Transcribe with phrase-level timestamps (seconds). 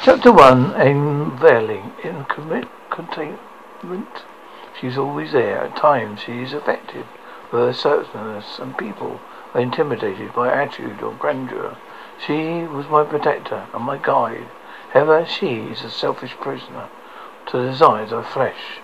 [0.00, 4.24] Chapter 1 Unveiling in Containment
[4.80, 5.64] She's always there.
[5.64, 9.20] At times she is with her assertiveness and people
[9.52, 11.76] are intimidated by attitude or grandeur.
[12.24, 14.46] She was my protector and my guide.
[14.92, 16.88] However, she is a selfish prisoner
[17.48, 18.78] to the desires of flesh.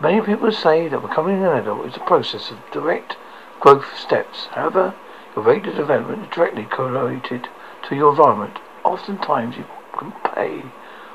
[0.00, 3.16] Many people say that becoming an adult is a process of direct
[3.58, 4.46] growth steps.
[4.52, 4.94] However,
[5.34, 7.48] your rate of development is directly correlated
[7.88, 8.60] to your environment.
[8.84, 9.64] Oftentimes you
[10.00, 10.62] can play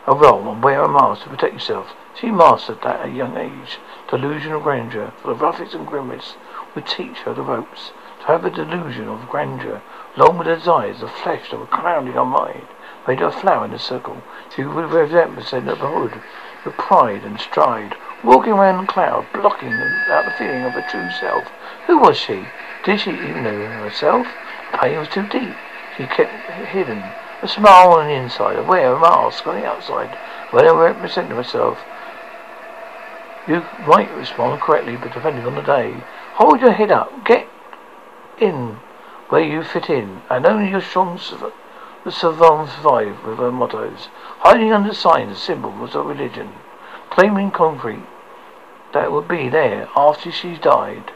[0.08, 1.88] a role and wear a mask to protect yourself.
[2.14, 3.80] She mastered that at a young age.
[4.08, 6.38] Delusion of grandeur, for the roughest and grimmest,
[6.76, 7.92] would teach her the ropes.
[8.22, 9.82] To have a delusion of grandeur,
[10.16, 12.68] along with the desires of flesh that were clouding her mind,
[13.08, 14.22] made her flower in a circle.
[14.56, 16.22] She would represent the setting of the hood
[16.64, 21.10] with pride and stride, walking around the cloud, blocking out the feeling of her true
[21.20, 21.46] self.
[21.88, 22.46] Who was she?
[22.84, 24.28] Did she even know herself?
[24.72, 25.56] The pain was too deep.
[25.98, 26.32] She kept
[26.68, 27.04] hidden.
[27.46, 30.18] A smile on the inside, a wear a mask on the outside.
[30.50, 31.78] When I represented myself,
[33.48, 36.04] you might respond correctly, but depending on the day.
[36.38, 37.24] Hold your head up.
[37.24, 37.48] Get
[38.40, 38.80] in
[39.30, 41.20] where you fit in, and only your strong
[42.04, 44.10] the savants survive with their mottos.
[44.40, 46.50] Hiding under signs and symbols of religion.
[47.12, 48.08] Claiming concrete
[48.92, 51.12] that will be there after she's died.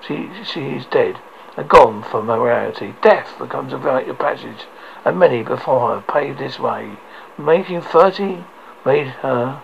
[0.00, 1.18] She she is dead
[1.58, 2.94] and gone from morality.
[3.02, 4.64] Death becomes a rite of passage,
[5.04, 6.96] and many before her paved this way.
[7.36, 8.44] Making thirty
[8.84, 9.62] made her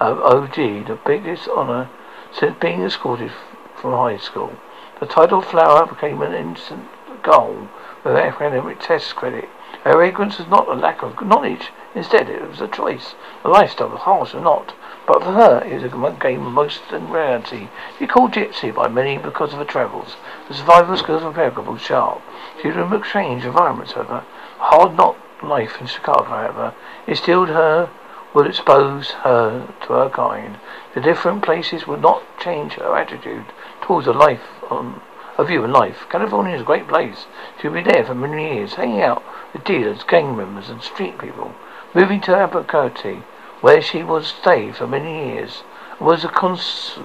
[0.00, 1.88] of OG the biggest honor
[2.32, 3.32] since being escorted
[3.76, 4.52] from high school.
[5.00, 6.88] The title flower became an instant
[7.22, 7.68] goal
[8.04, 9.48] with academic test credit.
[9.84, 11.70] Her ignorance was not a lack of knowledge.
[11.94, 13.14] Instead, it was a choice.
[13.42, 14.74] The lifestyle was harsh or not.
[15.06, 17.68] But for her, it was a game of most in reality.
[17.98, 20.16] She called gypsy by many because of her travels.
[20.48, 22.22] The survival skills were impeccable, sharp.
[22.60, 24.24] She would have strange environments, however.
[24.58, 26.74] Hard knock life in Chicago, however,
[27.06, 27.90] instilled her
[28.34, 30.58] would expose her to her kind.
[30.94, 33.46] The different places would not change her attitude
[33.82, 35.02] towards a life um,
[35.36, 36.06] on a view in life.
[36.08, 37.26] California is a great place.
[37.60, 41.18] She would be there for many years, hanging out with dealers, gang members, and street
[41.18, 41.54] people.
[41.94, 43.22] Moving to Albuquerque,
[43.62, 45.62] where she would stay for many years,
[45.98, 46.98] was a cons-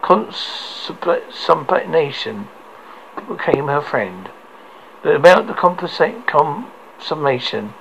[0.00, 2.48] consummation
[3.28, 4.30] became her friend.
[5.02, 5.56] About the amount of
[6.26, 7.74] consummation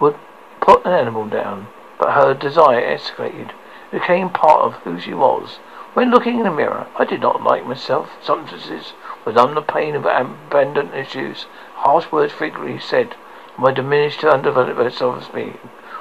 [0.00, 0.16] would
[0.60, 1.68] put an animal down,
[1.98, 3.52] but her desire escalated.
[3.92, 5.58] Became part of who she was.
[5.94, 8.10] When looking in the mirror, I did not like myself.
[8.22, 8.92] Sentences
[9.24, 11.46] would numb the pain of abandoned issues.
[11.74, 13.16] Harsh words frequently said.
[13.58, 15.58] My diminished, undeveloped self-esteem.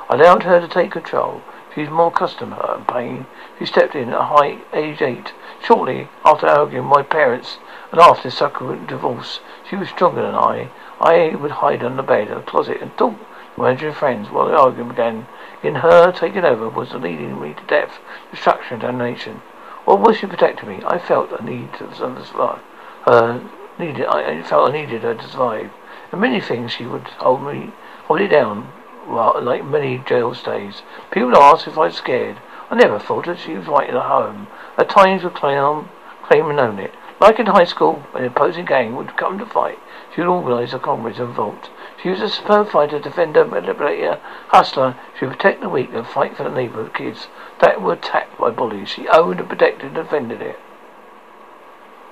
[0.10, 1.42] I allowed her to take control.
[1.74, 3.28] She was more accustomed to her pain.
[3.60, 5.34] She stepped in at high age eight.
[5.62, 7.60] Shortly after arguing with my parents
[7.92, 9.40] and after subsequent divorce,
[9.70, 10.70] she was stronger than I.
[11.00, 13.16] I would hide under the bed in the closet and talk
[13.60, 15.28] Imaginary friends, while the argument began,
[15.62, 18.00] in her taking over was leading me to death,
[18.32, 19.42] destruction, and damnation.
[19.84, 20.80] What was she protecting me?
[20.86, 22.62] I felt a need to survive.
[23.06, 23.42] Her
[23.78, 24.06] needed.
[24.06, 25.72] I felt I needed her to survive.
[26.14, 27.74] And many things she would hold me,
[28.06, 28.72] hold it down,
[29.08, 30.82] like many jail stays.
[31.12, 32.38] People asked if I was scared.
[32.70, 34.48] I never thought that she was right at home.
[34.78, 35.90] At times would claim,
[36.24, 36.94] claim and own it.
[37.20, 39.80] Like in high school, when the opposing gang would come to fight,
[40.14, 41.70] she would organize her comrades and vote.
[42.02, 44.96] She was a superb fighter, defender, manipulator, hustler.
[45.18, 47.28] She would protect the weak and fight for the neighborhood kids
[47.60, 48.90] that were attacked by bullies.
[48.90, 50.60] She owned and protected and defended it.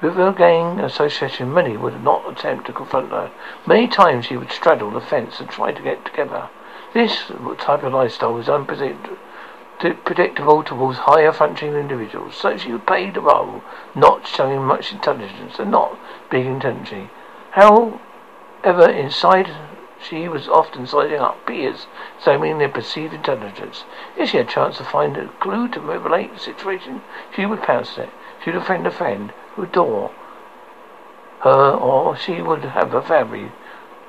[0.01, 3.31] With her gang association, many would not attempt to confront her.
[3.65, 6.49] Many times she would straddle the fence and try to get together.
[6.97, 13.21] This type of lifestyle was unpredictable towards higher functioning individuals, so she would play the
[13.21, 13.61] role,
[13.93, 15.95] not showing much intelligence and not
[16.31, 17.11] being intentionally.
[17.51, 19.47] However, inside
[20.01, 21.85] she was often sizing up peers,
[22.17, 23.83] examining their perceived intelligence.
[24.17, 27.03] If she had a chance to find a clue to revelate the situation,
[27.35, 28.09] she would pounce it.
[28.43, 30.09] She would offend a friend who adore
[31.41, 33.51] her, or she would have a family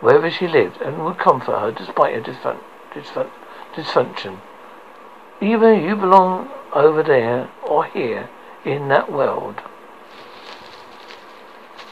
[0.00, 2.62] wherever she lived and would comfort her despite her disfun-
[2.94, 4.38] dysfunction.
[5.40, 8.28] Either you belong over there or here
[8.64, 9.60] in that world.